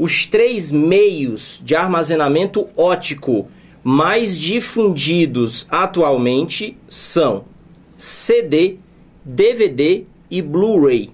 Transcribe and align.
os 0.00 0.24
três 0.24 0.72
meios 0.72 1.60
de 1.62 1.76
armazenamento 1.76 2.66
óptico 2.74 3.46
mais 3.84 4.38
difundidos 4.38 5.66
atualmente 5.70 6.74
são 6.88 7.44
CD, 7.98 8.76
DVD 9.22 10.04
e 10.30 10.40
Blu-ray. 10.40 11.10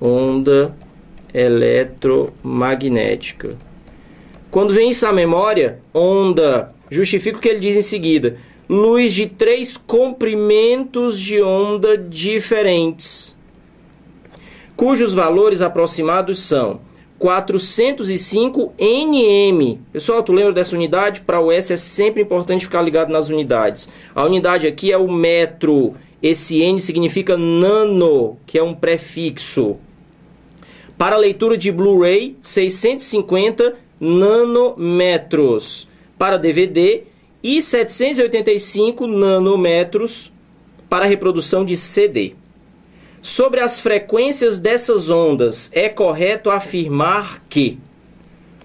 Onda 0.00 0.74
eletromagnética. 1.34 3.56
Quando 4.50 4.72
vem 4.72 4.88
isso 4.90 5.04
à 5.06 5.12
memória, 5.12 5.80
onda, 5.92 6.72
justifica 6.90 7.36
o 7.36 7.40
que 7.40 7.48
ele 7.48 7.60
diz 7.60 7.76
em 7.76 7.82
seguida. 7.82 8.38
Luz 8.68 9.14
de 9.14 9.26
três 9.26 9.76
comprimentos 9.76 11.20
de 11.20 11.40
onda 11.42 11.96
diferentes, 11.96 13.36
cujos 14.78 15.12
valores 15.12 15.60
aproximados 15.60 16.38
são 16.38 16.80
405 17.18 18.72
nm. 18.78 19.78
Pessoal, 19.92 20.22
tu 20.22 20.32
lembra 20.32 20.52
dessa 20.52 20.76
unidade? 20.76 21.20
Para 21.22 21.40
o 21.40 21.50
S 21.50 21.72
é 21.72 21.76
sempre 21.76 22.22
importante 22.22 22.64
ficar 22.64 22.80
ligado 22.80 23.10
nas 23.10 23.28
unidades. 23.28 23.88
A 24.14 24.24
unidade 24.24 24.68
aqui 24.68 24.92
é 24.92 24.96
o 24.96 25.10
metro. 25.10 25.96
Esse 26.22 26.62
N 26.62 26.80
significa 26.80 27.36
nano, 27.36 28.38
que 28.46 28.56
é 28.56 28.62
um 28.62 28.72
prefixo. 28.72 29.78
Para 30.96 31.16
leitura 31.16 31.58
de 31.58 31.72
Blu-ray, 31.72 32.36
650 32.40 33.74
nanômetros. 33.98 35.88
Para 36.16 36.36
DVD 36.36 37.02
e 37.42 37.60
785 37.60 39.08
nanômetros 39.08 40.32
para 40.88 41.04
reprodução 41.04 41.64
de 41.64 41.76
CD. 41.76 42.36
Sobre 43.20 43.60
as 43.60 43.80
frequências 43.80 44.58
dessas 44.58 45.10
ondas, 45.10 45.70
é 45.74 45.88
correto 45.88 46.50
afirmar 46.50 47.42
que. 47.48 47.78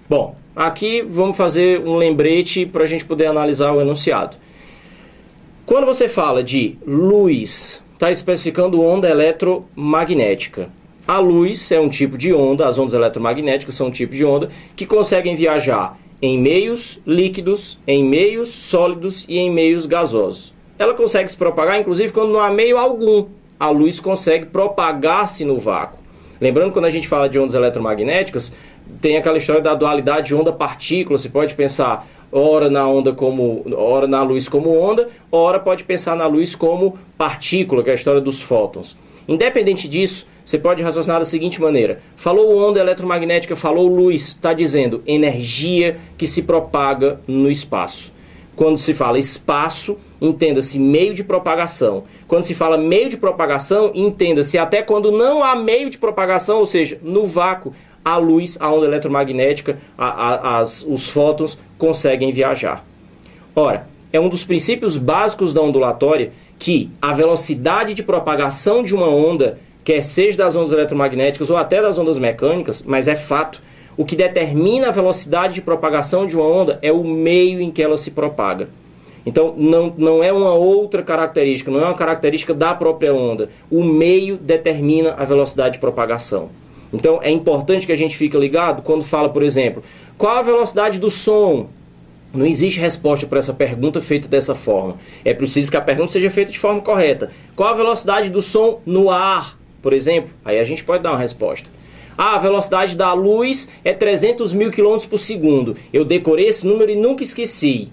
Bom, 0.08 0.36
aqui 0.54 1.02
vamos 1.02 1.36
fazer 1.36 1.80
um 1.80 1.96
lembrete 1.96 2.64
para 2.64 2.84
a 2.84 2.86
gente 2.86 3.04
poder 3.04 3.26
analisar 3.26 3.72
o 3.72 3.80
enunciado. 3.80 4.36
Quando 5.66 5.86
você 5.86 6.08
fala 6.08 6.42
de 6.42 6.78
luz, 6.86 7.82
está 7.94 8.10
especificando 8.10 8.82
onda 8.82 9.08
eletromagnética. 9.08 10.70
A 11.06 11.18
luz 11.18 11.70
é 11.72 11.80
um 11.80 11.88
tipo 11.88 12.16
de 12.16 12.32
onda, 12.32 12.68
as 12.68 12.78
ondas 12.78 12.94
eletromagnéticas 12.94 13.74
são 13.74 13.88
um 13.88 13.90
tipo 13.90 14.14
de 14.14 14.24
onda 14.24 14.50
que 14.76 14.86
conseguem 14.86 15.34
viajar 15.34 15.98
em 16.22 16.38
meios 16.38 17.00
líquidos, 17.06 17.78
em 17.86 18.04
meios 18.04 18.50
sólidos 18.50 19.26
e 19.28 19.38
em 19.38 19.50
meios 19.50 19.84
gasosos. 19.84 20.54
Ela 20.78 20.94
consegue 20.94 21.30
se 21.30 21.36
propagar, 21.36 21.78
inclusive, 21.78 22.12
quando 22.12 22.32
não 22.32 22.40
há 22.40 22.50
meio 22.50 22.78
algum 22.78 23.26
a 23.58 23.70
luz 23.70 24.00
consegue 24.00 24.46
propagar-se 24.46 25.44
no 25.44 25.58
vácuo. 25.58 25.98
Lembrando, 26.40 26.72
quando 26.72 26.86
a 26.86 26.90
gente 26.90 27.08
fala 27.08 27.28
de 27.28 27.38
ondas 27.38 27.54
eletromagnéticas, 27.54 28.52
tem 29.00 29.16
aquela 29.16 29.38
história 29.38 29.62
da 29.62 29.74
dualidade 29.74 30.34
onda-partícula. 30.34 31.16
Você 31.16 31.28
pode 31.28 31.54
pensar 31.54 32.06
ora 32.30 32.68
na 32.68 32.86
onda 32.86 33.12
como 33.12 33.64
ora 33.76 34.06
na 34.08 34.22
luz 34.22 34.48
como 34.48 34.76
onda, 34.76 35.08
ora 35.30 35.60
pode 35.60 35.84
pensar 35.84 36.16
na 36.16 36.26
luz 36.26 36.56
como 36.56 36.98
partícula, 37.16 37.82
que 37.82 37.90
é 37.90 37.92
a 37.92 37.96
história 37.96 38.20
dos 38.20 38.42
fótons. 38.42 38.96
Independente 39.26 39.88
disso, 39.88 40.26
você 40.44 40.58
pode 40.58 40.82
raciocinar 40.82 41.20
da 41.20 41.24
seguinte 41.24 41.60
maneira: 41.60 42.00
falou 42.16 42.58
onda 42.58 42.80
eletromagnética, 42.80 43.56
falou 43.56 43.86
luz, 43.86 44.28
está 44.28 44.52
dizendo 44.52 45.02
energia 45.06 45.96
que 46.18 46.26
se 46.26 46.42
propaga 46.42 47.20
no 47.26 47.50
espaço. 47.50 48.12
Quando 48.54 48.78
se 48.78 48.92
fala 48.92 49.18
espaço, 49.18 49.96
entenda-se 50.24 50.78
meio 50.78 51.14
de 51.14 51.22
propagação. 51.22 52.04
Quando 52.26 52.44
se 52.44 52.54
fala 52.54 52.78
meio 52.78 53.08
de 53.08 53.16
propagação, 53.16 53.90
entenda-se 53.94 54.56
até 54.58 54.82
quando 54.82 55.12
não 55.12 55.44
há 55.44 55.54
meio 55.54 55.90
de 55.90 55.98
propagação, 55.98 56.58
ou 56.58 56.66
seja, 56.66 56.98
no 57.02 57.26
vácuo, 57.26 57.74
a 58.04 58.16
luz, 58.16 58.56
a 58.60 58.70
onda 58.70 58.86
eletromagnética, 58.86 59.78
a, 59.96 60.06
a, 60.06 60.58
as, 60.58 60.84
os 60.88 61.08
fótons 61.08 61.58
conseguem 61.78 62.30
viajar. 62.32 62.84
Ora, 63.54 63.86
é 64.12 64.20
um 64.20 64.28
dos 64.28 64.44
princípios 64.44 64.96
básicos 64.96 65.52
da 65.52 65.60
ondulatória 65.60 66.32
que 66.58 66.90
a 67.00 67.12
velocidade 67.12 67.94
de 67.94 68.02
propagação 68.02 68.82
de 68.82 68.94
uma 68.94 69.08
onda, 69.08 69.58
quer 69.82 70.02
seja 70.02 70.38
das 70.38 70.56
ondas 70.56 70.72
eletromagnéticas 70.72 71.50
ou 71.50 71.56
até 71.56 71.82
das 71.82 71.98
ondas 71.98 72.18
mecânicas, 72.18 72.82
mas 72.82 73.08
é 73.08 73.16
fato 73.16 73.60
o 73.96 74.04
que 74.04 74.16
determina 74.16 74.88
a 74.88 74.92
velocidade 74.92 75.54
de 75.54 75.62
propagação 75.62 76.26
de 76.26 76.36
uma 76.36 76.46
onda 76.46 76.78
é 76.82 76.92
o 76.92 77.04
meio 77.04 77.60
em 77.60 77.70
que 77.70 77.82
ela 77.82 77.96
se 77.96 78.10
propaga. 78.10 78.68
Então, 79.26 79.54
não, 79.56 79.92
não 79.96 80.22
é 80.22 80.32
uma 80.32 80.52
outra 80.52 81.02
característica, 81.02 81.70
não 81.70 81.80
é 81.80 81.84
uma 81.84 81.94
característica 81.94 82.52
da 82.52 82.74
própria 82.74 83.14
onda. 83.14 83.48
O 83.70 83.82
meio 83.82 84.36
determina 84.36 85.14
a 85.16 85.24
velocidade 85.24 85.74
de 85.74 85.78
propagação. 85.78 86.50
Então, 86.92 87.18
é 87.22 87.30
importante 87.30 87.86
que 87.86 87.92
a 87.92 87.96
gente 87.96 88.16
fique 88.16 88.36
ligado 88.36 88.82
quando 88.82 89.02
fala, 89.02 89.28
por 89.28 89.42
exemplo, 89.42 89.82
qual 90.16 90.36
a 90.36 90.42
velocidade 90.42 90.98
do 90.98 91.10
som? 91.10 91.68
Não 92.32 92.44
existe 92.44 92.80
resposta 92.80 93.26
para 93.26 93.38
essa 93.38 93.54
pergunta 93.54 94.00
feita 94.00 94.28
dessa 94.28 94.54
forma. 94.54 94.96
É 95.24 95.32
preciso 95.32 95.70
que 95.70 95.76
a 95.76 95.80
pergunta 95.80 96.10
seja 96.12 96.28
feita 96.30 96.50
de 96.50 96.58
forma 96.58 96.80
correta. 96.80 97.30
Qual 97.54 97.68
a 97.68 97.72
velocidade 97.72 98.28
do 98.28 98.42
som 98.42 98.80
no 98.84 99.08
ar, 99.08 99.56
por 99.80 99.92
exemplo? 99.92 100.30
Aí 100.44 100.58
a 100.58 100.64
gente 100.64 100.84
pode 100.84 101.02
dar 101.02 101.12
uma 101.12 101.18
resposta. 101.18 101.70
Ah, 102.18 102.34
a 102.34 102.38
velocidade 102.38 102.96
da 102.96 103.12
luz 103.12 103.68
é 103.84 103.92
300 103.92 104.52
mil 104.52 104.70
quilômetros 104.70 105.06
por 105.06 105.18
segundo. 105.18 105.76
Eu 105.92 106.04
decorei 106.04 106.46
esse 106.46 106.66
número 106.66 106.90
e 106.90 106.96
nunca 106.96 107.22
esqueci. 107.22 107.90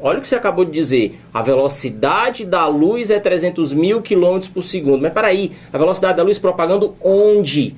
Olha 0.00 0.18
o 0.18 0.20
que 0.20 0.28
você 0.28 0.36
acabou 0.36 0.64
de 0.64 0.70
dizer. 0.70 1.18
A 1.32 1.42
velocidade 1.42 2.44
da 2.44 2.66
luz 2.66 3.10
é 3.10 3.18
300 3.18 3.72
mil 3.72 4.02
quilômetros 4.02 4.50
por 4.50 4.62
segundo. 4.62 5.02
Mas 5.02 5.12
peraí, 5.12 5.52
a 5.72 5.78
velocidade 5.78 6.16
da 6.16 6.22
luz 6.22 6.38
propagando 6.38 6.94
onde? 7.00 7.74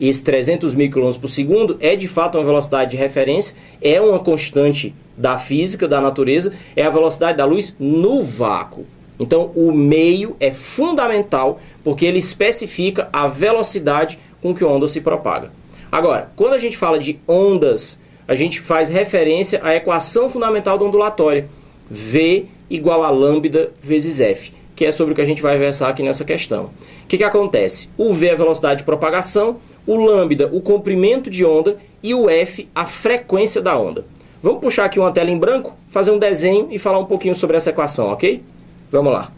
Esse 0.00 0.24
300 0.24 0.74
mil 0.74 0.90
quilômetros 0.90 1.18
por 1.18 1.28
segundo 1.28 1.76
é 1.80 1.94
de 1.94 2.08
fato 2.08 2.36
uma 2.36 2.44
velocidade 2.44 2.90
de 2.90 2.96
referência, 2.96 3.54
é 3.80 4.00
uma 4.00 4.18
constante 4.18 4.94
da 5.16 5.38
física, 5.38 5.86
da 5.86 6.00
natureza, 6.00 6.52
é 6.74 6.82
a 6.82 6.90
velocidade 6.90 7.38
da 7.38 7.44
luz 7.44 7.74
no 7.78 8.22
vácuo. 8.22 8.84
Então, 9.20 9.52
o 9.54 9.70
meio 9.70 10.36
é 10.40 10.50
fundamental 10.50 11.60
porque 11.84 12.04
ele 12.04 12.18
especifica 12.18 13.08
a 13.12 13.28
velocidade 13.28 14.18
com 14.40 14.54
que 14.54 14.64
a 14.64 14.66
onda 14.66 14.88
se 14.88 15.00
propaga. 15.00 15.52
Agora, 15.90 16.32
quando 16.34 16.54
a 16.54 16.58
gente 16.58 16.76
fala 16.76 16.98
de 16.98 17.20
ondas, 17.28 18.00
a 18.32 18.34
gente 18.34 18.62
faz 18.62 18.88
referência 18.88 19.60
à 19.62 19.76
equação 19.76 20.26
fundamental 20.26 20.78
da 20.78 20.86
ondulatória, 20.86 21.46
V 21.90 22.46
igual 22.70 23.04
a 23.04 23.10
lambda 23.10 23.70
vezes 23.82 24.20
F, 24.20 24.54
que 24.74 24.86
é 24.86 24.90
sobre 24.90 25.12
o 25.12 25.14
que 25.14 25.20
a 25.20 25.26
gente 25.26 25.42
vai 25.42 25.58
versar 25.58 25.90
aqui 25.90 26.02
nessa 26.02 26.24
questão. 26.24 26.70
O 27.04 27.06
que, 27.06 27.18
que 27.18 27.24
acontece? 27.24 27.90
O 27.94 28.14
V 28.14 28.28
é 28.28 28.32
a 28.32 28.36
velocidade 28.36 28.78
de 28.78 28.84
propagação, 28.84 29.58
o 29.86 29.96
lambda 29.96 30.48
o 30.50 30.62
comprimento 30.62 31.28
de 31.28 31.44
onda 31.44 31.76
e 32.02 32.14
o 32.14 32.30
F 32.30 32.66
a 32.74 32.86
frequência 32.86 33.60
da 33.60 33.78
onda. 33.78 34.06
Vamos 34.42 34.62
puxar 34.62 34.86
aqui 34.86 34.98
uma 34.98 35.12
tela 35.12 35.30
em 35.30 35.38
branco, 35.38 35.76
fazer 35.90 36.10
um 36.10 36.18
desenho 36.18 36.68
e 36.70 36.78
falar 36.78 37.00
um 37.00 37.04
pouquinho 37.04 37.34
sobre 37.34 37.58
essa 37.58 37.68
equação, 37.68 38.06
ok? 38.06 38.42
Vamos 38.90 39.12
lá. 39.12 39.30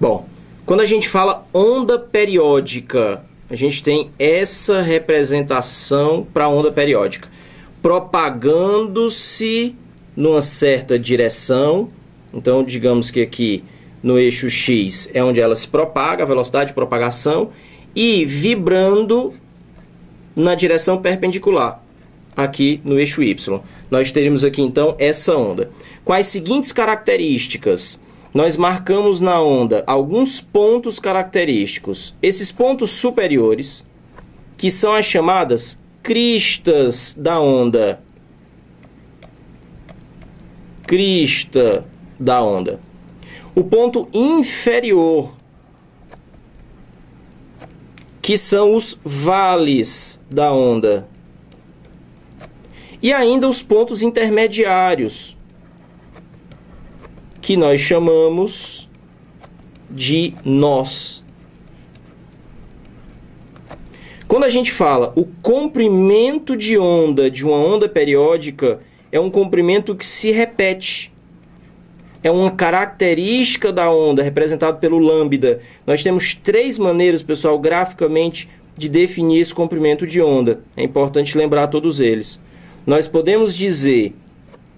Bom, 0.00 0.24
quando 0.64 0.80
a 0.80 0.86
gente 0.86 1.10
fala 1.10 1.46
onda 1.52 1.98
periódica, 1.98 3.22
a 3.50 3.56
gente 3.56 3.82
tem 3.82 4.10
essa 4.16 4.80
representação 4.80 6.24
para 6.32 6.44
a 6.44 6.48
onda 6.48 6.70
periódica, 6.70 7.28
propagando-se 7.82 9.74
numa 10.16 10.40
certa 10.40 10.96
direção. 10.96 11.90
Então, 12.32 12.62
digamos 12.62 13.10
que 13.10 13.20
aqui 13.20 13.64
no 14.00 14.18
eixo 14.18 14.48
x 14.48 15.10
é 15.12 15.22
onde 15.22 15.40
ela 15.40 15.56
se 15.56 15.66
propaga, 15.66 16.22
a 16.22 16.26
velocidade 16.26 16.68
de 16.68 16.74
propagação, 16.74 17.50
e 17.94 18.24
vibrando 18.24 19.34
na 20.36 20.54
direção 20.54 21.02
perpendicular, 21.02 21.82
aqui 22.36 22.80
no 22.84 23.00
eixo 23.00 23.20
y. 23.20 23.60
Nós 23.90 24.12
teríamos 24.12 24.44
aqui 24.44 24.62
então 24.62 24.94
essa 24.96 25.36
onda. 25.36 25.70
Com 26.04 26.12
as 26.12 26.28
seguintes 26.28 26.70
características: 26.70 28.00
nós 28.32 28.56
marcamos 28.56 29.20
na 29.20 29.40
onda 29.40 29.82
alguns 29.86 30.40
pontos 30.40 31.00
característicos. 31.00 32.14
Esses 32.22 32.52
pontos 32.52 32.90
superiores, 32.90 33.84
que 34.56 34.70
são 34.70 34.94
as 34.94 35.04
chamadas 35.04 35.78
cristas 36.02 37.14
da 37.18 37.40
onda. 37.40 38.00
Crista 40.86 41.84
da 42.18 42.42
onda. 42.42 42.80
O 43.54 43.64
ponto 43.64 44.08
inferior, 44.12 45.34
que 48.22 48.38
são 48.38 48.76
os 48.76 48.96
vales 49.04 50.20
da 50.30 50.52
onda. 50.52 51.08
E 53.02 53.12
ainda 53.12 53.48
os 53.48 53.62
pontos 53.62 54.02
intermediários, 54.02 55.36
que 57.50 57.56
nós 57.56 57.80
chamamos 57.80 58.88
de 59.90 60.34
nós. 60.44 61.24
Quando 64.28 64.44
a 64.44 64.48
gente 64.48 64.70
fala 64.70 65.12
o 65.16 65.24
comprimento 65.42 66.56
de 66.56 66.78
onda 66.78 67.28
de 67.28 67.44
uma 67.44 67.56
onda 67.56 67.88
periódica, 67.88 68.78
é 69.10 69.18
um 69.18 69.28
comprimento 69.28 69.96
que 69.96 70.06
se 70.06 70.30
repete. 70.30 71.12
É 72.22 72.30
uma 72.30 72.52
característica 72.52 73.72
da 73.72 73.90
onda, 73.90 74.22
representado 74.22 74.78
pelo 74.78 75.00
lambda. 75.00 75.60
Nós 75.84 76.04
temos 76.04 76.34
três 76.34 76.78
maneiras, 76.78 77.20
pessoal, 77.20 77.58
graficamente, 77.58 78.48
de 78.78 78.88
definir 78.88 79.40
esse 79.40 79.52
comprimento 79.52 80.06
de 80.06 80.22
onda. 80.22 80.60
É 80.76 80.84
importante 80.84 81.36
lembrar 81.36 81.66
todos 81.66 81.98
eles. 81.98 82.40
Nós 82.86 83.08
podemos 83.08 83.56
dizer 83.56 84.14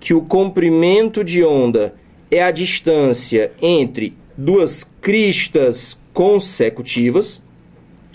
que 0.01 0.15
o 0.15 0.23
comprimento 0.23 1.23
de 1.23 1.45
onda 1.45 2.01
é 2.33 2.43
a 2.43 2.51
distância 2.51 3.53
entre 3.61 4.17
duas 4.35 4.91
cristas 5.03 5.99
consecutivas, 6.15 7.43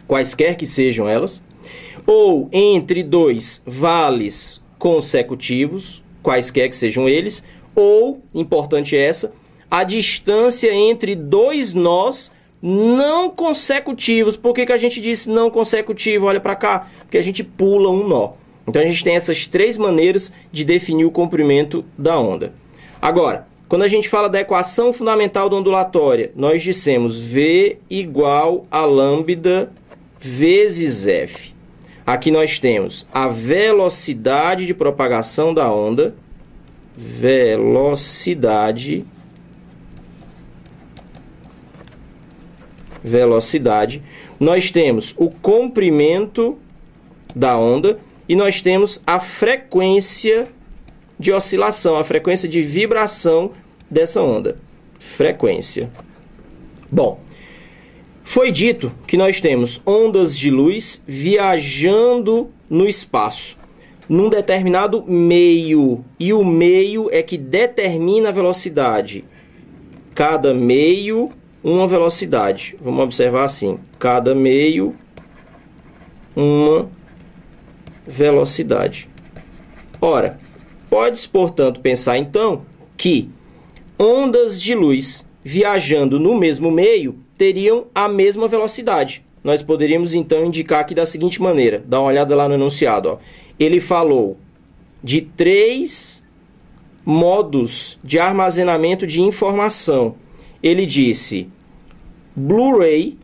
quaisquer 0.08 0.56
que 0.56 0.66
sejam 0.66 1.08
elas, 1.08 1.44
ou 2.04 2.50
entre 2.52 3.04
dois 3.04 3.62
vales 3.64 4.60
consecutivos, 4.80 6.04
quaisquer 6.24 6.68
que 6.68 6.76
sejam 6.76 7.08
eles, 7.08 7.44
ou, 7.76 8.24
importante 8.34 8.98
essa, 8.98 9.32
a 9.70 9.84
distância 9.84 10.74
entre 10.74 11.16
dois 11.16 11.72
nós 11.72 12.32
não 12.60 13.30
consecutivos. 13.30 14.36
Por 14.36 14.56
que, 14.56 14.66
que 14.66 14.74
a 14.74 14.78
gente 14.80 15.00
disse 15.00 15.30
não 15.30 15.52
consecutivo? 15.52 16.26
Olha 16.26 16.40
para 16.40 16.56
cá, 16.56 16.90
porque 17.02 17.20
a 17.20 17.22
gente 17.22 17.44
pula 17.44 17.92
um 17.92 18.08
nó. 18.08 18.32
Então 18.68 18.82
a 18.82 18.86
gente 18.86 19.04
tem 19.04 19.16
essas 19.16 19.46
três 19.46 19.78
maneiras 19.78 20.34
de 20.52 20.66
definir 20.66 21.06
o 21.06 21.12
comprimento 21.12 21.86
da 21.96 22.20
onda. 22.20 22.54
Agora, 23.00 23.46
quando 23.68 23.84
a 23.84 23.88
gente 23.88 24.08
fala 24.08 24.30
da 24.30 24.40
equação 24.40 24.94
fundamental 24.94 25.50
da 25.50 25.58
ondulatória, 25.58 26.32
nós 26.36 26.64
dissemos 26.64 27.20
V 27.20 27.78
igual 27.90 28.66
a 28.72 28.86
lambda 28.86 29.70
vezes 30.20 31.06
F. 31.06 31.54
Aqui 32.06 32.32
nós 32.32 32.60
temos 32.60 33.06
a 33.14 33.28
velocidade 33.28 34.66
de 34.66 34.74
propagação 34.74 35.54
da 35.54 35.70
onda, 35.70 36.16
velocidade, 36.96 39.06
velocidade. 43.04 44.02
Nós 44.40 44.72
temos 44.72 45.14
o 45.18 45.30
comprimento 45.30 46.58
da 47.36 47.58
onda 47.58 48.00
e 48.30 48.36
nós 48.36 48.62
temos 48.62 49.02
a 49.06 49.20
frequência 49.20 50.48
de 51.20 51.32
oscilação, 51.32 51.98
a 51.98 52.04
frequência 52.04 52.48
de 52.48 52.62
vibração 52.62 53.52
dessa 53.90 54.22
onda. 54.22 54.56
Frequência. 55.00 55.90
Bom, 56.92 57.20
foi 58.24 58.52
dito 58.52 58.92
que 59.08 59.18
nós 59.18 59.40
temos 59.40 59.82
ondas 59.86 60.38
de 60.38 60.52
luz 60.52 61.02
viajando 61.08 62.50
no 62.70 62.88
espaço, 62.88 63.58
num 64.08 64.30
determinado 64.30 65.04
meio, 65.06 66.04
e 66.20 66.34
o 66.34 66.44
meio 66.44 67.10
é 67.12 67.24
que 67.24 67.38
determina 67.38 68.30
a 68.30 68.32
velocidade. 68.34 69.24
Cada 70.14 70.54
meio, 70.54 71.32
uma 71.64 71.88
velocidade. 71.88 72.76
Vamos 72.82 73.04
observar 73.04 73.44
assim: 73.44 73.80
cada 74.00 74.34
meio, 74.36 74.96
uma 76.36 76.90
velocidade. 78.06 79.10
Ora, 80.02 80.38
pode-se, 80.90 81.28
portanto, 81.28 81.80
pensar 81.80 82.18
então 82.18 82.64
que 82.96 83.30
ondas 83.98 84.62
de 84.62 84.74
luz 84.74 85.26
viajando 85.44 86.20
no 86.20 86.38
mesmo 86.38 86.70
meio 86.70 87.18
teriam 87.38 87.88
a 87.94 88.08
mesma 88.08 88.48
velocidade. 88.48 89.24
Nós 89.44 89.64
poderíamos 89.64 90.14
então 90.14 90.46
indicar 90.46 90.82
aqui 90.82 90.94
da 90.94 91.06
seguinte 91.06 91.42
maneira: 91.42 91.84
dá 91.86 92.00
uma 92.00 92.10
olhada 92.10 92.36
lá 92.36 92.48
no 92.48 92.56
enunciado. 92.56 93.10
Ó. 93.10 93.18
Ele 93.60 93.80
falou 93.80 94.38
de 95.04 95.22
três 95.22 96.24
modos 97.06 97.98
de 98.04 98.20
armazenamento 98.20 99.08
de 99.08 99.22
informação. 99.22 100.16
Ele 100.62 100.86
disse 100.86 101.48
Blu-ray, 102.36 103.18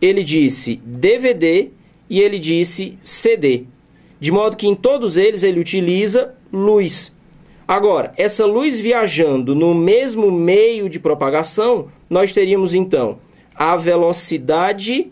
ele 0.00 0.22
disse 0.22 0.76
DVD 0.84 1.70
e 2.10 2.20
ele 2.20 2.38
disse 2.38 2.98
CD 3.02 3.64
de 4.20 4.32
modo 4.32 4.56
que 4.56 4.66
em 4.66 4.74
todos 4.74 5.16
eles 5.16 5.42
ele 5.42 5.60
utiliza 5.60 6.34
luz. 6.52 7.14
Agora, 7.66 8.12
essa 8.16 8.46
luz 8.46 8.78
viajando 8.78 9.54
no 9.54 9.74
mesmo 9.74 10.30
meio 10.30 10.88
de 10.88 11.00
propagação, 11.00 11.88
nós 12.08 12.32
teríamos 12.32 12.74
então 12.74 13.18
a 13.54 13.76
velocidade 13.76 15.10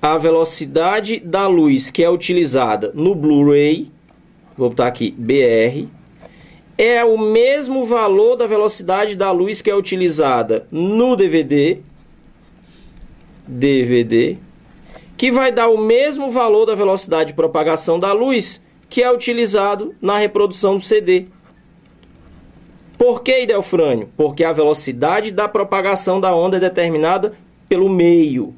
a 0.00 0.16
velocidade 0.16 1.18
da 1.18 1.48
luz 1.48 1.90
que 1.90 2.02
é 2.02 2.08
utilizada 2.08 2.92
no 2.94 3.14
Blu-ray, 3.14 3.90
vou 4.56 4.68
botar 4.68 4.86
aqui 4.86 5.10
BR, 5.10 5.88
é 6.78 7.04
o 7.04 7.18
mesmo 7.18 7.84
valor 7.84 8.36
da 8.36 8.46
velocidade 8.46 9.16
da 9.16 9.32
luz 9.32 9.60
que 9.60 9.70
é 9.70 9.74
utilizada 9.74 10.66
no 10.70 11.16
DVD, 11.16 11.78
DVD, 13.48 14.36
que 15.16 15.32
vai 15.32 15.50
dar 15.50 15.68
o 15.68 15.78
mesmo 15.78 16.30
valor 16.30 16.66
da 16.66 16.74
velocidade 16.74 17.30
de 17.30 17.34
propagação 17.34 17.98
da 17.98 18.12
luz 18.12 18.62
que 18.88 19.02
é 19.02 19.12
utilizado 19.12 19.94
na 20.00 20.18
reprodução 20.18 20.76
do 20.76 20.84
CD. 20.84 21.26
Por 22.98 23.22
que, 23.22 23.42
Idelfrânio? 23.42 24.08
Porque 24.16 24.42
a 24.44 24.52
velocidade 24.52 25.30
da 25.30 25.48
propagação 25.48 26.20
da 26.20 26.34
onda 26.34 26.56
é 26.56 26.60
determinada 26.60 27.34
pelo 27.68 27.88
meio. 27.88 28.54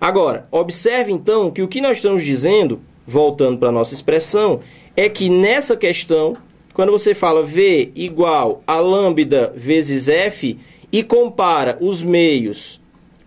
Agora, 0.00 0.46
observe 0.50 1.12
então 1.12 1.50
que 1.50 1.62
o 1.62 1.68
que 1.68 1.80
nós 1.80 1.98
estamos 1.98 2.24
dizendo, 2.24 2.80
voltando 3.06 3.58
para 3.58 3.68
a 3.68 3.72
nossa 3.72 3.94
expressão, 3.94 4.60
é 4.96 5.08
que 5.08 5.28
nessa 5.28 5.76
questão, 5.76 6.36
quando 6.74 6.92
você 6.92 7.14
fala 7.14 7.42
V 7.42 7.92
igual 7.94 8.62
a 8.66 8.78
lambda 8.80 9.52
vezes 9.56 10.08
F 10.08 10.58
e 10.92 11.02
compara 11.02 11.78
os 11.80 12.02
meios 12.02 12.80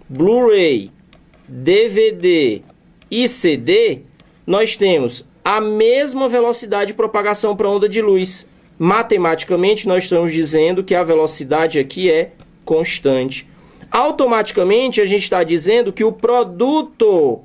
Blu-ray, 0.10 0.92
DVD 1.48 2.62
e 3.10 3.28
CD, 3.28 4.02
nós 4.46 4.76
temos 4.76 5.26
a 5.44 5.60
mesma 5.60 6.30
velocidade 6.30 6.88
de 6.88 6.94
propagação 6.94 7.56
para 7.56 7.70
onda 7.70 7.90
de 7.90 8.02
luz. 8.02 8.48
Matematicamente, 8.80 9.88
nós 9.88 10.04
estamos 10.04 10.32
dizendo 10.32 10.84
que 10.84 10.96
a 10.96 11.04
velocidade 11.04 11.80
aqui 11.80 12.10
é 12.10 12.32
constante. 12.64 13.48
Automaticamente, 13.92 15.02
a 15.02 15.06
gente 15.06 15.24
está 15.24 15.44
dizendo 15.44 15.92
que 15.92 16.04
o 16.04 16.12
produto 16.12 17.42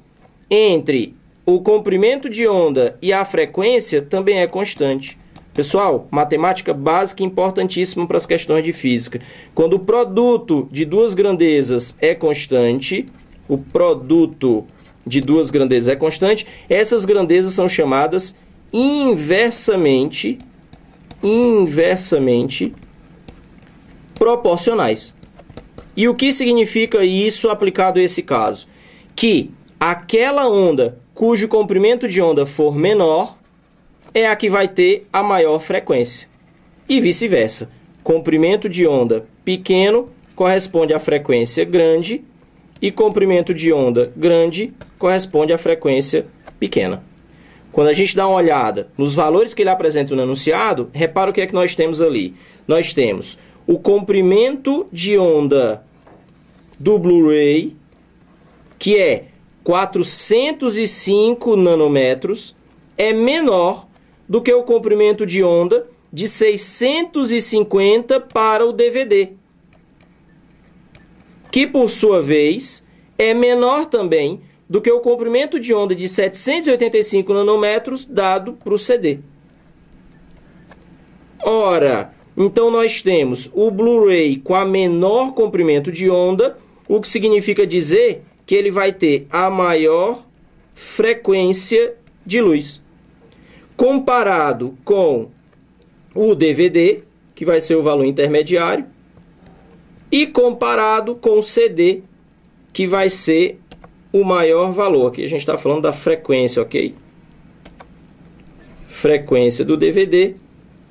entre 0.51 1.15
o 1.45 1.61
comprimento 1.61 2.29
de 2.29 2.47
onda 2.47 2.97
e 3.03 3.13
a 3.13 3.25
frequência 3.25 4.01
também 4.01 4.41
é 4.41 4.47
constante. 4.47 5.19
Pessoal, 5.53 6.07
matemática 6.11 6.73
básica 6.73 7.25
importantíssima 7.25 8.07
para 8.07 8.17
as 8.17 8.27
questões 8.27 8.63
de 8.63 8.73
física. 8.73 9.21
Quando 9.55 9.75
o 9.75 9.81
produto 9.81 10.69
de 10.71 10.85
duas 10.85 11.15
grandezas 11.15 11.97
é 12.01 12.15
constante, 12.15 13.07
o 13.49 13.59
produto 13.59 14.65
de 15.09 15.21
duas 15.21 15.51
grandezas 15.51 15.89
é 15.89 15.97
constante, 15.97 16.47
essas 16.69 17.05
grandezas 17.05 17.53
são 17.53 17.69
chamadas 17.69 18.35
inversamente 18.73 20.39
inversamente 21.23 22.73
proporcionais. 24.15 25.15
E 25.97 26.09
o 26.09 26.15
que 26.15 26.33
significa 26.33 27.05
isso 27.05 27.51
aplicado 27.51 27.99
a 27.99 28.03
esse 28.03 28.23
caso? 28.23 28.69
Que 29.17 29.51
aquela 29.81 30.49
onda 30.49 30.99
cujo 31.15 31.49
comprimento 31.49 32.07
de 32.07 32.23
onda 32.23 32.47
for 32.47 32.77
menor 32.77 33.37
é 34.15 34.29
a 34.29 34.37
que 34.37 34.49
vai 34.49 34.69
ter 34.69 35.07
a 35.13 35.23
maior 35.23 35.59
frequência. 35.59 36.29
E 36.89 37.01
vice-versa. 37.01 37.71
Comprimento 38.03 38.69
de 38.69 38.87
onda 38.87 39.27
pequeno 39.45 40.09
corresponde 40.35 40.95
à 40.95 41.01
frequência 41.01 41.65
grande 41.65 42.25
e 42.81 42.91
comprimento 42.91 43.53
de 43.53 43.73
onda 43.73 44.13
grande 44.17 44.73
corresponde 44.99 45.53
à 45.53 45.59
frequência 45.59 46.27
pequena. 46.59 47.03
Quando 47.73 47.89
a 47.89 47.93
gente 47.93 48.17
dá 48.17 48.27
uma 48.27 48.37
olhada 48.37 48.89
nos 48.97 49.15
valores 49.15 49.55
que 49.55 49.63
ele 49.63 49.71
apresenta 49.71 50.15
no 50.15 50.23
enunciado, 50.23 50.91
repara 50.93 51.31
o 51.31 51.35
que 51.35 51.41
é 51.41 51.47
que 51.47 51.55
nós 51.55 51.75
temos 51.75 52.01
ali. 52.01 52.35
Nós 52.67 52.93
temos 52.93 53.39
o 53.67 53.79
comprimento 53.79 54.87
de 54.91 55.19
onda 55.19 55.85
do 56.79 56.99
Blu-ray, 56.99 57.77
que 58.79 58.97
é 58.97 59.27
405 59.63 61.57
nanômetros, 61.57 62.57
é 62.97 63.13
menor 63.13 63.87
do 64.29 64.41
que 64.41 64.53
o 64.53 64.63
comprimento 64.63 65.27
de 65.27 65.43
onda 65.43 65.87
de 66.13 66.27
650 66.27 68.21
para 68.21 68.65
o 68.65 68.73
DVD, 68.73 69.31
que 71.51 71.67
por 71.67 71.89
sua 71.89 72.23
vez 72.23 72.85
é 73.17 73.35
menor 73.35 73.87
também 73.87 74.41
do 74.69 74.81
que 74.81 74.91
o 74.91 75.01
comprimento 75.01 75.59
de 75.59 75.73
onda 75.73 75.95
de 75.95 76.07
785 76.07 77.33
nanômetros 77.33 78.05
dado 78.05 78.53
para 78.53 78.75
o 78.75 78.79
CD. 78.79 79.19
Ora, 81.43 82.13
então 82.37 82.71
nós 82.71 83.01
temos 83.01 83.51
o 83.55 83.71
Blu-ray 83.71 84.37
com 84.37 84.55
a 84.55 84.65
menor 84.65 85.33
comprimento 85.33 85.91
de 85.91 86.11
onda, 86.11 86.59
o 86.87 87.01
que 87.01 87.09
significa 87.09 87.67
dizer 87.67 88.23
que 88.45 88.55
ele 88.55 88.71
vai 88.71 88.93
ter 88.93 89.27
a 89.31 89.49
maior 89.49 90.25
frequência 90.75 91.95
de 92.25 92.41
luz. 92.41 92.83
Comparado 93.77 94.77
com 94.85 95.29
o 96.15 96.35
DVD, 96.35 97.01
que 97.35 97.45
vai 97.45 97.61
ser 97.61 97.77
o 97.77 97.83
valor 97.83 98.05
intermediário, 98.05 98.85
e 100.11 100.27
comparado 100.27 101.15
com 101.15 101.39
o 101.39 101.43
CD, 101.43 102.03
que 102.73 102.87
vai 102.87 103.11
ser 103.11 103.59
o 104.13 104.25
maior 104.25 104.73
valor. 104.73 105.09
Aqui 105.09 105.25
a 105.25 105.29
gente 105.29 105.41
está 105.41 105.57
falando 105.57 105.83
da 105.83 105.93
frequência, 105.93 106.63
ok? 106.63 106.95
Frequência 108.87 109.65
do 109.65 109.77
DVD 109.77 110.35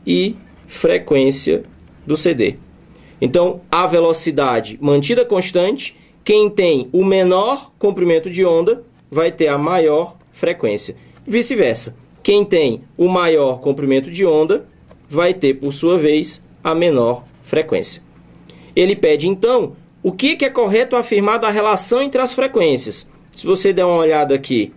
e 0.05 0.36
frequência 0.67 1.63
do 2.05 2.15
CD. 2.15 2.55
Então, 3.19 3.62
a 3.71 3.88
velocidade 3.88 4.77
mantida 4.79 5.25
constante, 5.25 5.95
quem 6.24 6.50
tem 6.50 6.88
o 6.91 7.03
menor 7.03 7.71
comprimento 7.79 8.29
de 8.29 8.45
onda 8.45 8.83
vai 9.09 9.31
ter 9.31 9.47
a 9.47 9.57
maior 9.57 10.15
frequência. 10.31 10.95
Vice-versa. 11.25 11.95
Quem 12.21 12.45
tem 12.45 12.83
o 12.97 13.07
maior 13.07 13.59
comprimento 13.62 14.12
de 14.12 14.25
onda 14.25 14.65
vai 15.09 15.33
ter, 15.33 15.55
por 15.55 15.74
sua 15.74 15.97
vez, 15.97 16.43
a 16.63 16.75
menor 16.75 17.24
frequência. 17.41 18.07
Ele 18.77 18.96
pede 18.96 19.27
então 19.27 19.74
o 20.03 20.12
que, 20.12 20.38
é 20.46 20.50
correto 20.51 20.96
afirmar 20.96 21.39
da 21.39 21.50
relação 21.50 22.00
entre 22.00 22.22
as 22.22 22.36
frequências. 22.36 23.10
Se 23.36 23.43
você 23.43 23.74
der 23.74 23.84
uma 23.84 23.98
olhada 23.98 24.36
aqui 24.36 24.72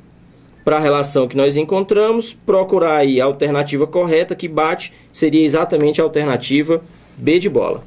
para 0.64 0.78
a 0.78 0.80
relação 0.80 1.28
que 1.28 1.36
nós 1.36 1.54
encontramos, 1.54 2.32
procurar 2.32 2.96
aí 2.96 3.20
a 3.20 3.26
alternativa 3.26 3.86
correta 3.86 4.34
que 4.34 4.48
bate 4.48 4.90
seria 5.12 5.44
exatamente 5.44 6.00
a 6.00 6.04
alternativa 6.04 6.82
B 7.14 7.38
de 7.38 7.50
bola. 7.50 7.84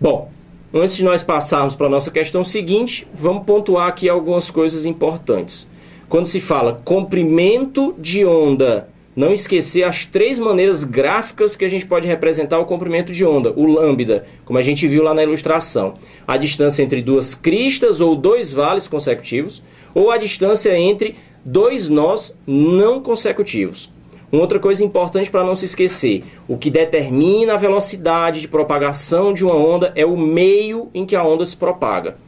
Bom, 0.00 0.32
antes 0.74 0.96
de 0.96 1.04
nós 1.04 1.22
passarmos 1.22 1.76
para 1.76 1.86
a 1.86 1.90
nossa 1.90 2.10
questão 2.10 2.42
seguinte, 2.42 3.06
vamos 3.14 3.44
pontuar 3.44 3.86
aqui 3.86 4.08
algumas 4.08 4.50
coisas 4.50 4.84
importantes. 4.84 5.68
Quando 6.08 6.26
se 6.26 6.40
fala 6.40 6.82
comprimento 6.84 7.94
de 8.00 8.26
onda, 8.26 8.88
não 9.16 9.32
esquecer 9.32 9.82
as 9.82 10.04
três 10.04 10.38
maneiras 10.38 10.84
gráficas 10.84 11.56
que 11.56 11.64
a 11.64 11.68
gente 11.68 11.86
pode 11.86 12.06
representar 12.06 12.58
o 12.58 12.66
comprimento 12.66 13.12
de 13.12 13.24
onda, 13.24 13.50
o 13.56 13.64
lambda, 13.64 14.26
como 14.44 14.58
a 14.58 14.62
gente 14.62 14.86
viu 14.86 15.02
lá 15.02 15.14
na 15.14 15.22
ilustração. 15.22 15.94
A 16.28 16.36
distância 16.36 16.82
entre 16.82 17.00
duas 17.00 17.34
cristas 17.34 18.02
ou 18.02 18.14
dois 18.14 18.52
vales 18.52 18.86
consecutivos, 18.86 19.62
ou 19.94 20.10
a 20.10 20.18
distância 20.18 20.76
entre 20.78 21.16
dois 21.42 21.88
nós 21.88 22.36
não 22.46 23.00
consecutivos. 23.00 23.90
Uma 24.30 24.42
outra 24.42 24.58
coisa 24.58 24.84
importante 24.84 25.30
para 25.30 25.44
não 25.44 25.56
se 25.56 25.64
esquecer: 25.64 26.24
o 26.46 26.58
que 26.58 26.68
determina 26.68 27.54
a 27.54 27.58
velocidade 27.58 28.42
de 28.42 28.48
propagação 28.48 29.32
de 29.32 29.44
uma 29.44 29.54
onda 29.54 29.92
é 29.94 30.04
o 30.04 30.16
meio 30.16 30.90
em 30.92 31.06
que 31.06 31.16
a 31.16 31.24
onda 31.24 31.46
se 31.46 31.56
propaga. 31.56 32.18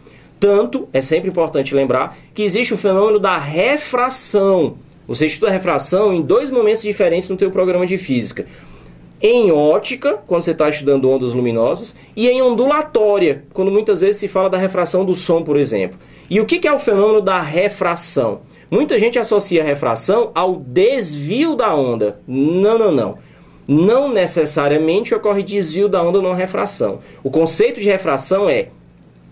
Tanto, 0.40 0.88
é 0.92 1.02
sempre 1.02 1.28
importante 1.28 1.74
lembrar, 1.74 2.16
que 2.32 2.44
existe 2.44 2.72
o 2.72 2.78
fenômeno 2.78 3.18
da 3.18 3.36
refração. 3.36 4.76
Você 5.08 5.24
estuda 5.24 5.48
a 5.48 5.54
refração 5.54 6.12
em 6.12 6.20
dois 6.20 6.50
momentos 6.50 6.82
diferentes 6.82 7.30
no 7.30 7.36
teu 7.36 7.50
programa 7.50 7.86
de 7.86 7.96
física. 7.96 8.44
Em 9.20 9.50
ótica, 9.50 10.18
quando 10.26 10.42
você 10.42 10.50
está 10.50 10.68
estudando 10.68 11.10
ondas 11.10 11.32
luminosas, 11.32 11.96
e 12.14 12.28
em 12.28 12.42
ondulatória, 12.42 13.44
quando 13.54 13.72
muitas 13.72 14.02
vezes 14.02 14.16
se 14.16 14.28
fala 14.28 14.50
da 14.50 14.58
refração 14.58 15.06
do 15.06 15.14
som, 15.14 15.42
por 15.42 15.56
exemplo. 15.56 15.98
E 16.28 16.38
o 16.40 16.44
que 16.44 16.68
é 16.68 16.72
o 16.72 16.78
fenômeno 16.78 17.22
da 17.22 17.40
refração? 17.40 18.42
Muita 18.70 18.98
gente 18.98 19.18
associa 19.18 19.62
a 19.62 19.64
refração 19.64 20.30
ao 20.34 20.56
desvio 20.56 21.56
da 21.56 21.74
onda. 21.74 22.20
Não, 22.28 22.78
não, 22.78 22.92
não. 22.92 23.18
Não 23.66 24.12
necessariamente 24.12 25.14
ocorre 25.14 25.42
desvio 25.42 25.88
da 25.88 26.02
onda 26.02 26.20
não 26.20 26.34
refração. 26.34 27.00
O 27.24 27.30
conceito 27.30 27.80
de 27.80 27.86
refração 27.86 28.48
é 28.48 28.68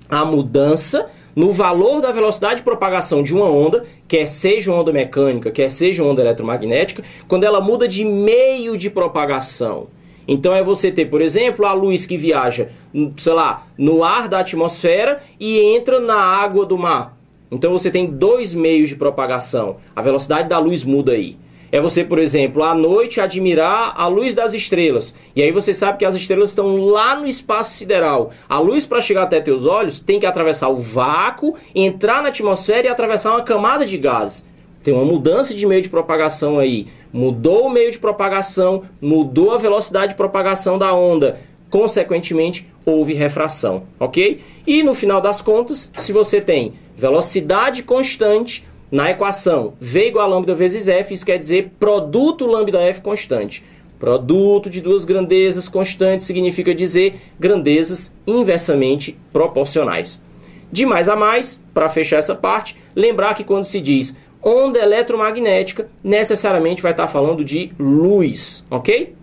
a 0.09 0.25
mudança 0.25 1.11
no 1.37 1.52
valor 1.52 2.00
da 2.00 2.11
velocidade 2.11 2.57
de 2.57 2.62
propagação 2.62 3.23
de 3.23 3.35
uma 3.35 3.45
onda, 3.45 3.85
quer 4.09 4.26
seja 4.26 4.73
onda 4.73 4.90
mecânica, 4.90 5.50
quer 5.50 5.71
seja 5.71 6.02
onda 6.02 6.23
eletromagnética, 6.23 7.02
quando 7.28 7.45
ela 7.45 7.61
muda 7.61 7.87
de 7.87 8.07
meio 8.07 8.75
de 8.75 8.88
propagação. 8.88 9.88
Então 10.26 10.55
é 10.55 10.62
você 10.62 10.90
ter, 10.90 11.05
por 11.05 11.21
exemplo, 11.21 11.66
a 11.66 11.75
luz 11.75 12.07
que 12.07 12.16
viaja, 12.16 12.71
sei 13.19 13.33
lá, 13.35 13.66
no 13.76 14.02
ar 14.02 14.28
da 14.28 14.40
atmosfera 14.40 15.23
e 15.38 15.61
entra 15.76 16.00
na 16.00 16.19
água 16.19 16.64
do 16.64 16.78
mar. 16.78 17.16
Então 17.50 17.71
você 17.71 17.90
tem 17.90 18.07
dois 18.07 18.55
meios 18.55 18.88
de 18.88 18.97
propagação. 18.97 19.76
A 19.95 20.00
velocidade 20.00 20.49
da 20.49 20.59
luz 20.59 20.83
muda 20.83 21.12
aí. 21.12 21.37
É 21.73 21.80
você, 21.80 22.04
por 22.04 22.18
exemplo, 22.18 22.62
à 22.62 22.75
noite 22.75 23.20
admirar 23.20 23.92
a 23.96 24.06
luz 24.06 24.35
das 24.35 24.54
estrelas. 24.54 25.14
E 25.35 25.42
aí 25.42 25.50
você 25.50 25.75
sabe 25.75 25.99
que 25.99 26.04
as 26.04 26.14
estrelas 26.14 26.50
estão 26.50 26.76
lá 26.87 27.16
no 27.16 27.26
espaço 27.26 27.76
sideral. 27.76 28.30
A 28.49 28.58
luz 28.58 28.87
para 28.87 29.00
chegar 29.00 29.25
até 29.25 29.40
teus 29.40 29.66
olhos 29.66 29.99
tem 29.99 30.20
que 30.20 30.26
atravessar 30.26 30.68
o 30.68 30.76
vácuo, 30.76 31.54
entrar 31.75 32.23
na 32.23 32.28
atmosfera 32.28 32.87
e 32.87 32.90
atravessar 32.90 33.32
uma 33.32 33.42
camada 33.42 33.85
de 33.85 33.99
gás. 33.99 34.44
Tem 34.82 34.94
uma 34.94 35.04
mudança 35.04 35.52
de 35.52 35.66
meio 35.66 35.82
de 35.82 35.88
propagação 35.88 36.61
aí. 36.61 36.87
Mudou 37.12 37.66
o 37.66 37.70
meio 37.70 37.90
de 37.90 37.99
propagação, 37.99 38.85
mudou 39.00 39.50
a 39.50 39.58
velocidade 39.58 40.12
de 40.12 40.16
propagação 40.16 40.78
da 40.78 40.94
onda. 40.94 41.40
Consequentemente, 41.68 42.64
houve 42.85 43.12
refração, 43.12 43.82
ok? 43.99 44.40
E 44.64 44.85
no 44.85 44.94
final 44.94 45.20
das 45.20 45.42
contas, 45.42 45.90
se 45.96 46.12
você 46.12 46.40
tem 46.40 46.75
velocidade 46.96 47.82
constante 47.82 48.64
na 48.90 49.11
equação 49.11 49.75
V 49.81 50.09
igual 50.09 50.25
a 50.25 50.28
lambda 50.28 50.55
vezes 50.55 50.88
F, 50.88 51.12
isso 51.12 51.26
quer 51.26 51.38
dizer 51.38 51.73
produto 51.78 52.47
lambda 52.47 52.81
F 52.83 53.00
constante. 53.00 53.62
Produto 53.99 54.69
de 54.69 54.81
duas 54.81 55.05
grandezas 55.05 55.69
constantes 55.69 56.26
significa 56.26 56.75
dizer 56.75 57.21
grandezas 57.40 58.14
inversamente 58.26 59.19
proporcionais. 59.33 60.21
De 60.71 60.85
mais 60.85 61.09
a 61.09 61.16
mais, 61.16 61.61
para 61.73 61.88
fechar 61.88 62.19
essa 62.19 62.35
parte, 62.35 62.76
lembrar 62.95 63.35
que 63.35 63.45
quando 63.45 63.64
se 63.64 63.81
diz 63.81 64.14
onda 64.43 64.78
eletromagnética, 64.78 65.88
necessariamente 66.05 66.83
vai 66.83 66.93
estar 66.93 67.09
falando 67.09 67.45
de 67.45 67.73
luz, 67.78 68.64
ok? 68.71 69.14